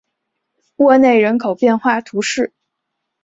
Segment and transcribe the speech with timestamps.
[0.77, 2.53] 沃内人口变化图示